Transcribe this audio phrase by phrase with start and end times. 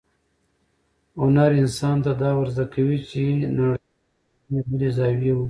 [1.21, 3.21] هنر انسان ته دا ورزده کوي چې
[3.57, 3.91] نړۍ ته
[4.49, 5.39] له یوې بلې زاویې وګوري.